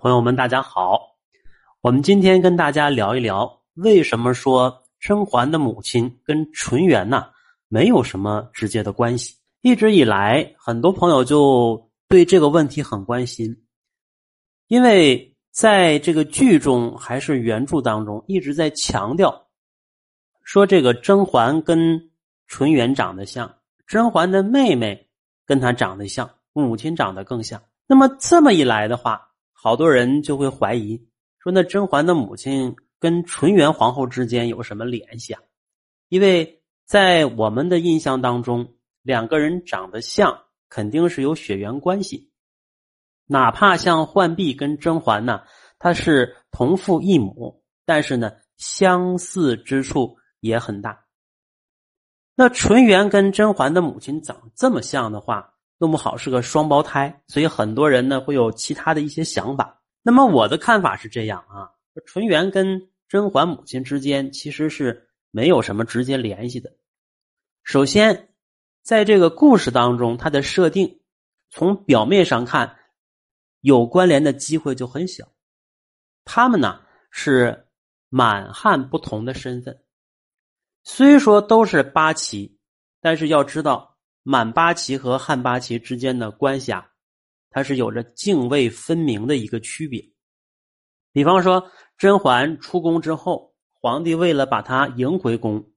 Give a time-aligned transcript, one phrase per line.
[0.00, 1.18] 朋友们，大家好。
[1.82, 7.28] 我们今天跟大家聊一聊，为什么说甄嬛的母亲跟纯元呐
[7.68, 9.36] 没有什么直接的关系？
[9.60, 13.54] 一直以来，很多朋友就对这个问题很关心，
[14.68, 19.48] 因为在这个剧中还是原著当中一直在强调，
[20.42, 22.10] 说这个甄嬛跟
[22.46, 23.54] 纯元长得像，
[23.86, 25.10] 甄嬛的妹妹
[25.44, 27.60] 跟她长得像，母亲长得更像。
[27.86, 29.28] 那么这么一来的话，
[29.62, 31.06] 好多人就会怀疑
[31.38, 35.42] 说，那甄嬛的母亲跟纯元皇后之间有什么联系啊？
[36.08, 42.30] 因为在我们的印象当中，两个人长得像，肯定是有血缘关系。
[43.26, 45.42] 哪怕像浣碧跟甄嬛呢，
[45.78, 51.04] 她是同父异母，但是呢，相似之处也很大。
[52.34, 55.49] 那纯元跟甄嬛的母亲长这么像的话，
[55.80, 59.82] 弄不好是个双胞胎，所以很多人呢会有其他的一些想法。
[60.02, 61.72] 那么我的看法是这样啊，
[62.04, 66.70] 纯元跟甄嬛母亲之间其实是没有什么直接联系的。
[67.62, 68.28] 首先，
[68.82, 71.00] 在这个故事当中，它的设定
[71.48, 72.76] 从表面上看
[73.62, 75.28] 有关联的机会就很小。
[76.26, 77.68] 他们呢是
[78.10, 79.82] 满汉不同的身份，
[80.84, 82.58] 虽说都是八旗，
[83.00, 83.89] 但是要知道。
[84.22, 86.90] 满八旗和汉八旗之间的关系啊，
[87.48, 90.12] 它是有着泾渭分明的一个区别。
[91.12, 95.70] 比方说，甄嬛出宫之后，皇帝为了把她迎回宫，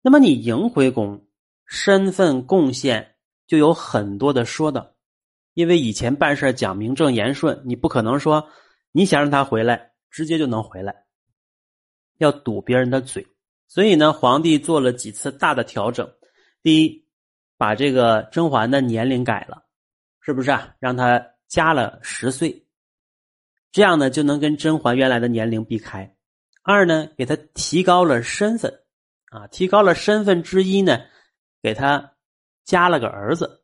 [0.00, 1.26] 那么你迎回宫，
[1.66, 4.96] 身份贡献就有很多的说的。
[5.52, 8.48] 因为以前办事讲名正言顺，你不可能说
[8.92, 11.04] 你想让他回来，直接就能回来，
[12.16, 13.26] 要堵别人的嘴。
[13.68, 16.10] 所以呢，皇帝做了几次大的调整。
[16.62, 17.03] 第一。
[17.64, 19.64] 把这个甄嬛的年龄改了，
[20.20, 20.74] 是不是啊？
[20.78, 22.66] 让她加了十岁，
[23.72, 26.14] 这样呢就能跟甄嬛原来的年龄避开。
[26.62, 28.70] 二呢，给她提高了身份，
[29.30, 31.00] 啊，提高了身份之一呢，
[31.62, 32.12] 给她
[32.66, 33.62] 加了个儿子，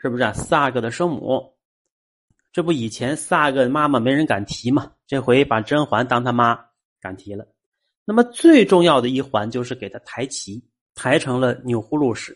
[0.00, 0.32] 是不是啊？
[0.32, 1.54] 四阿哥的生母，
[2.50, 6.58] 这不以前四阿哥的妈妈没人敢提嘛，这回把甄嬛当他妈
[6.98, 7.46] 敢提了。
[8.06, 12.34] 那么最重要的一环就是给他抬旗，抬成了钮祜禄氏。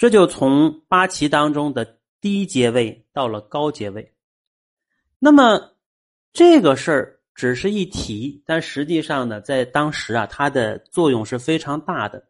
[0.00, 4.14] 这就从八旗当中的低阶位到了高阶位，
[5.18, 5.76] 那么
[6.32, 12.26] 这个事儿只是一提，但实际上呢，在当时啊，它的作用是非常大的。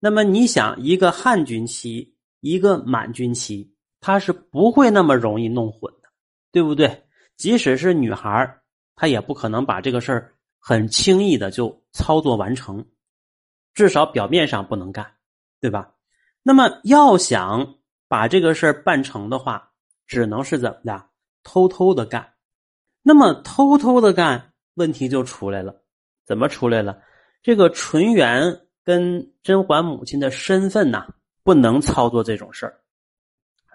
[0.00, 6.08] 那么你想，一个汉军旗，一个满军旗，它是不会那么容易弄混的，
[6.50, 7.04] 对不对？
[7.36, 8.60] 即使是女孩儿
[8.96, 12.84] 她也不可能把这个事儿很轻易的就操作完成，
[13.74, 15.08] 至少表面上不能干，
[15.60, 15.92] 对吧？
[16.46, 17.74] 那么要想
[18.06, 19.72] 把这个事儿办成的话，
[20.06, 21.06] 只能是怎么的？
[21.42, 22.34] 偷偷的干。
[23.02, 25.74] 那么偷偷的干，问题就出来了。
[26.24, 27.02] 怎么出来了？
[27.42, 31.08] 这个纯元跟甄嬛母亲的身份呐，
[31.42, 32.78] 不能操作这种事儿。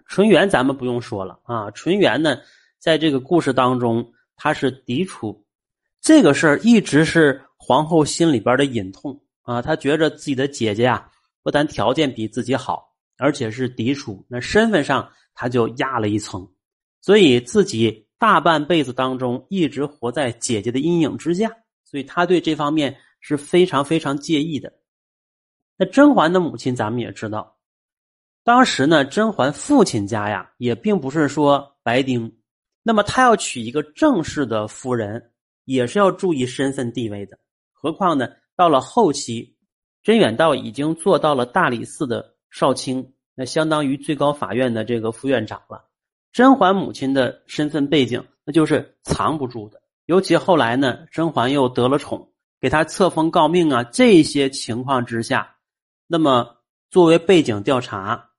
[0.06, 2.38] 纯元咱们不用说了啊，纯元呢，
[2.80, 5.46] 在这个故事当中，他是嫡出，
[6.00, 11.11] 这个事儿一直是皇后心里边的隐痛啊，她觉着自己的姐姐啊。
[11.44, 16.48] 不但条件比自己好，而且是嫡出，那身份上他就压了一层，
[17.02, 21.50] 所以自己大半辈子当中一直活在姐姐的阴影之下，
[21.84, 24.72] 所以他对这方面是非常非常介意的。
[25.78, 27.58] 那甄嬛的母亲咱们也知道，
[28.44, 32.32] 当时呢，甄嬛父亲家呀也并不是说白丁，
[32.84, 35.32] 那么他要娶一个正式的夫人，
[35.66, 37.40] 也是要注意身份地位的。
[37.72, 39.58] 何况呢，到了后期。
[40.04, 45.86] 甄远道已经做到了大理寺的少卿，那相当于最高法院的这个副院长了。
[46.32, 49.82] 甄嬛母亲的身份背景，那就是藏不住的。
[50.06, 55.58] 尤其后来呢，甄嬛又得了宠，给她册封诰命啊，这些情况之下，
[56.08, 56.58] 那么
[56.90, 58.32] 作为背景调查，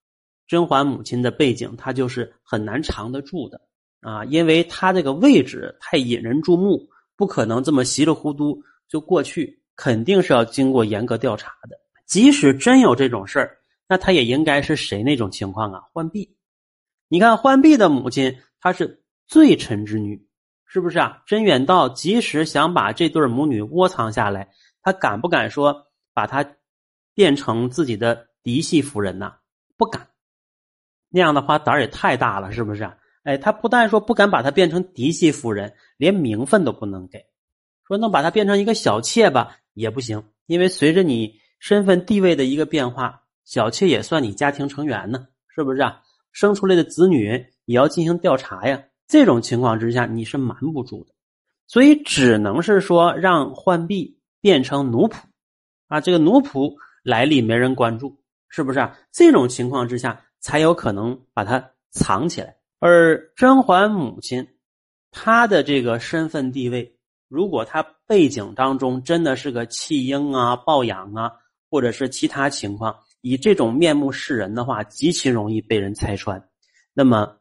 [0.48, 3.60] 甄嬛母亲的背景，她就是很难藏得住的
[4.00, 9.61] 啊，因为她这个位置太引人注目，不可能这么稀里糊涂就过去。
[9.76, 11.76] 肯定是要经过严格调查的。
[12.06, 13.58] 即使真有这种事儿，
[13.88, 15.82] 那他也应该是谁那种情况啊？
[15.92, 16.36] 浣碧，
[17.08, 20.26] 你看浣碧的母亲，她是罪臣之女，
[20.66, 21.22] 是不是啊？
[21.26, 24.50] 甄远道即使想把这对母女窝藏下来，
[24.82, 26.44] 他敢不敢说把她
[27.14, 29.32] 变成自己的嫡系夫人呢？
[29.76, 30.08] 不敢。
[31.08, 32.84] 那样的话胆儿也太大了，是不是？
[32.84, 37.24] 啊哎，他不但说不敢把她变成嫡系夫人，连名分都不能给，
[37.86, 39.58] 说能把她变成一个小妾吧？
[39.74, 46.00] 也不行，因为随着你身份地位的一个变化，小妾也算你家庭成员呢，是不是啊？
[46.32, 48.82] 生出来的子女也要进行调查呀。
[49.06, 51.12] 这种情况之下，你是瞒不住的。
[51.66, 55.16] 所以只能是说让浣碧变成奴仆
[55.88, 58.18] 啊，这个奴仆来历没人关注，
[58.48, 58.98] 是不是啊？
[59.10, 62.56] 这种情况之下才有可能把它藏起来。
[62.78, 64.46] 而甄嬛母亲
[65.10, 66.96] 她的这个身份地位，
[67.32, 71.32] 如果他背景当中真的是个弃婴啊、抱养啊，
[71.70, 76.46] 或者是其他情况，以这种面目示人的话，极其容易被人拆穿。
[76.92, 77.38] 那么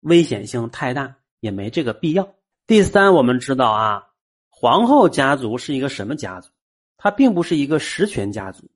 [0.00, 2.26] 危险性太大，也没这个必要。
[2.66, 4.06] 第三，我们知道啊，
[4.48, 6.48] 皇后家族是一个什么家族？
[6.96, 8.70] 它并不是一个实权家族，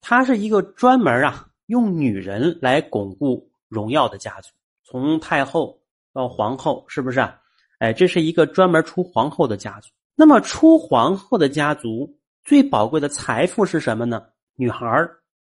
[0.00, 4.48] 它是一个专门啊用女人来巩固荣耀的家族。
[4.84, 5.82] 从太后
[6.14, 7.38] 到皇后，是不是啊？
[7.78, 9.90] 哎，这是一个专门出皇后的家族。
[10.20, 14.20] 那么出皇后的家族最宝贵的财富是什么呢？
[14.56, 15.08] 女孩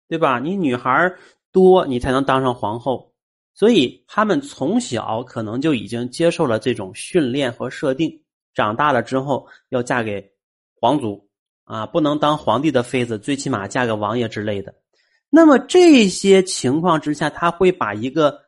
[0.06, 0.38] 对吧？
[0.38, 1.10] 你女孩
[1.50, 3.14] 多，你才能当上皇后。
[3.54, 8.22] 所以他们从小可能就已经接受了这种训练和设定，
[8.52, 10.30] 长大了之后要嫁给
[10.78, 11.26] 皇族
[11.64, 14.74] 啊，不能当皇帝的妃子，最起码嫁个王爷之类的。
[15.30, 18.38] 那么这些情况之下，他会把一个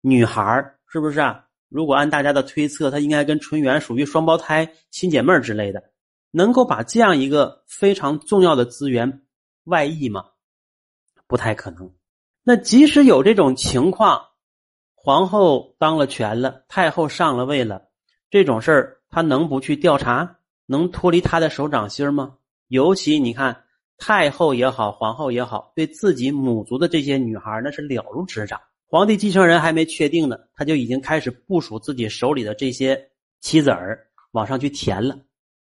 [0.00, 1.44] 女孩是不是啊？
[1.70, 5.84] 如果按大家的推测，她应该跟纯元属于双胞胎、亲姐妹之类的，
[6.30, 9.22] 能够把这样一个非常重要的资源
[9.64, 10.26] 外溢吗？
[11.26, 11.94] 不太可能。
[12.42, 14.26] 那即使有这种情况。
[15.02, 17.88] 皇后当了权了，太后上了位了，
[18.28, 20.36] 这种事儿他能不去调查？
[20.66, 22.36] 能脱离他的手掌心吗？
[22.68, 23.64] 尤其你看，
[23.96, 28.60] 太后也好，皇后也好，对自己母族的这些女孩那是了如指掌。
[28.90, 33.10] 皇帝继承人还没确定呢，他就已经开始部署自己手里的这些
[33.40, 35.16] 棋子儿往上去填了，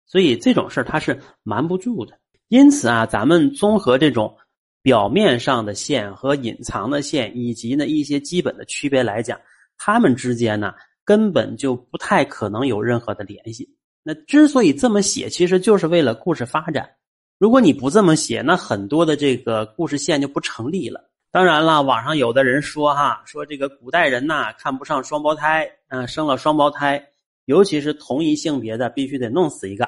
[0.05, 2.17] 所以这种事儿他是瞒不住的。
[2.47, 4.37] 因此啊，咱们综合这种。
[4.83, 9.37] 表面上的线和隐藏的线，以及呢一些基本的区别来讲，
[9.77, 10.73] 他们之间呢
[11.03, 13.67] 根本就不太可能有任何的联系。
[14.01, 16.89] 那之所以这么写，其实就是为了故事发展。
[17.37, 21.06] 如果你不这么写，那很多的这个故事线就不成立了。
[21.37, 27.09] 当然了，网上有的人说哈，说这个古代人呐看不上双胞胎，嗯，生了双胞胎，
[27.45, 29.87] 尤其是同一性别的，必须得弄死一个。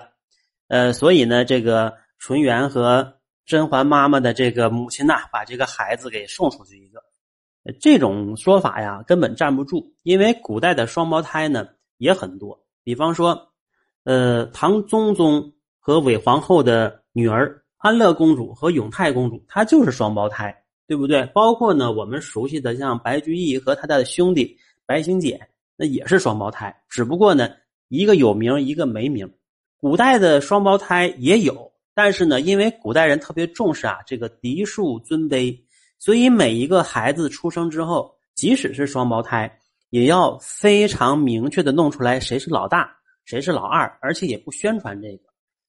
[0.67, 3.15] 呃，所以呢，这个纯元和。
[3.47, 7.01] 甄嬛妈妈的这个母亲呐，把这个孩子给送出去一个，
[7.81, 11.67] 这种说法呀根本站不住，因为古代的双胞胎呢
[11.97, 13.49] 也很多，比方说，
[14.03, 20.58] 呃，唐宗宗和韦皇后的女儿安乐公主和永泰公主，她就是双胞胎，
[20.89, 21.23] 对不对？
[21.27, 24.57] 包括呢我们熟悉的像白居易和他的兄弟
[24.87, 25.39] 白行简，
[25.77, 27.51] 那也是双胞胎，只不过呢
[27.89, 29.31] 一个有名，一个没名。
[29.77, 31.71] 古代的双胞胎也有。
[31.93, 35.55] 但是呢，因为古代人特别重视啊这个嫡庶尊卑，
[35.99, 39.59] 所以每一个孩子出生之后，即使是双胞胎，
[39.89, 42.89] 也要非常明确的弄出来谁是老大，
[43.25, 45.23] 谁是老二，而且也不宣传这个。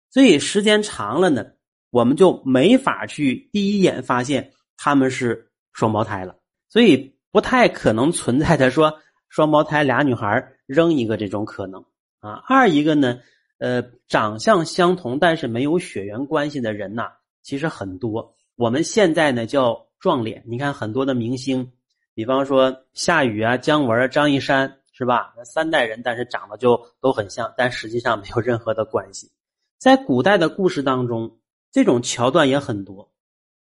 [0.08, 1.44] 所以时间长了呢，
[1.90, 4.52] 我们就没法去第一眼发现
[4.82, 6.36] 他们是双胞胎了。
[6.68, 8.98] 所以不太可能存在的说
[9.28, 11.84] 双胞胎俩女孩扔一个这种可能
[12.20, 12.42] 啊。
[12.48, 13.20] 二一个呢。
[13.62, 17.12] 呃，长相相同但是没有血缘关系的人呐，
[17.42, 18.34] 其实很多。
[18.56, 20.42] 我们现在呢叫撞脸。
[20.46, 21.70] 你看很多的明星，
[22.14, 25.34] 比方说夏雨啊、姜文啊、张一山，是吧？
[25.36, 29.30] 那三代人，但是长得就都很像，但实际上没有任何的关系。
[29.76, 31.38] 在古代的故事当中，
[31.70, 33.12] 这种桥段也很多，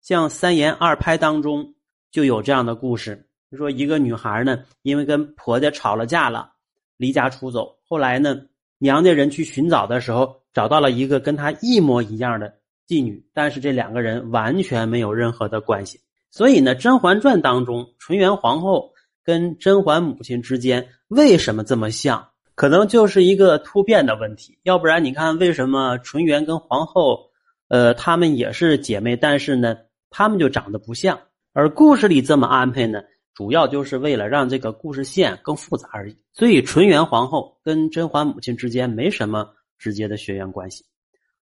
[0.07, 1.73] 像三言二拍当中
[2.11, 3.27] 就有这样的故事。
[3.57, 6.53] 说一个女孩呢，因为跟婆家吵了架了，
[6.95, 8.39] 离家出走，后来呢。
[8.79, 12.53] 娘家人去寻找的时候，找到了一个跟她一模一样的
[12.87, 15.99] 妓女，但是这两个人完全没有任何的关系。
[16.29, 18.93] 所以呢，《甄嬛传》当中，纯元皇后
[19.25, 22.29] 跟甄嬛母亲之间为什么这么像？
[22.53, 24.59] 可能就是一个突变的问题。
[24.61, 27.31] 要不然，你看为什么纯元跟皇后，
[27.69, 29.75] 呃，她们也是姐妹，但是呢，
[30.09, 31.19] 他们就长得不像。
[31.53, 33.01] 而故事里这么安排呢？
[33.33, 39.47] 主要就是为了让这个故事线更复杂而已，所以纯元皇后跟甄嬛母亲之间没什么
[39.77, 40.83] 直接的血缘关系。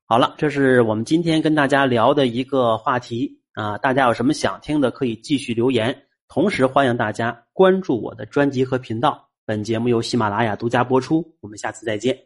[0.07, 5.95] 好了，这是我们今天跟大家聊的一个话题啊，大家有什么想听的可以继续留言，
[6.27, 9.29] 同时欢迎大家关注我的专辑和频道。
[9.45, 12.25] 本节目由喜马拉雅独家播出，我们下次再见。